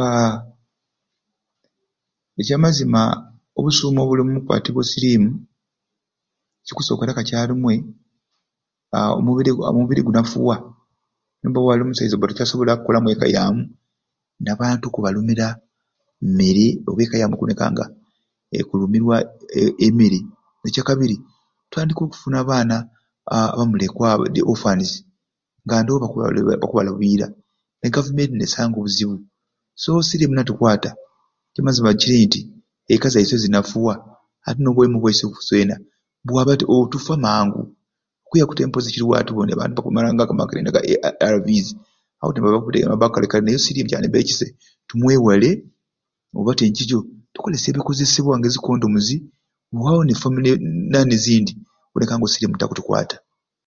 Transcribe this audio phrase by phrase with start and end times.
[0.00, 0.32] Haa
[2.40, 3.00] ekyamazima
[3.58, 5.28] obusume obuli omu kukwatibwa osirimu
[6.62, 7.80] ekikusokera kakyarumwei
[8.92, 10.56] haa omubiri omubiro gunafuwa
[11.40, 13.62] noba wali omusaiza oba tokyasobola kukola mweka yamu
[14.42, 15.46] n'abantu kubalumira
[16.24, 17.84] mmere oba ekka yamu okuboneka nga
[18.58, 19.16] ekulumibibwa
[19.86, 20.18] emmere
[20.66, 21.16] ekyakabiri
[21.66, 22.76] otandika okufuna abaana
[23.36, 24.80] abamulekwa oba aba orphan
[25.64, 26.16] nga ndowo aku
[26.64, 27.26] akubalabira
[27.84, 29.16] e government nesanga obuzibu
[29.80, 30.90] so osirimu natukwata
[31.48, 32.40] ekyamazima kiri nti
[32.92, 33.94] ekka zaiswe zinafuwa
[34.46, 35.76] ate n'obwomi bwaiswe iswena
[36.26, 37.62] bwaba te tufa mangu
[38.24, 39.14] okwiyaku te ekiriwo
[39.48, 40.80] noba okumirangaku amakerenda ga
[41.26, 41.66] ARVS
[42.20, 42.40] awote
[42.88, 44.52] waba kale kale ku naye osirimu kyakubeire kisai
[44.88, 45.50] tumwewale
[46.38, 46.98] oba tinkikyo
[47.34, 49.08] tukolesye obukezesebwa nka ezi condoms
[49.74, 50.48] wewawo ne family
[51.16, 53.16] ezindi kkuboneka nga osirimu takutukwata